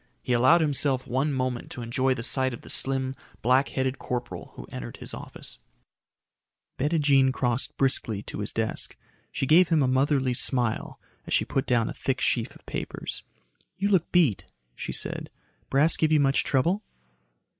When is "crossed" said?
7.31-7.77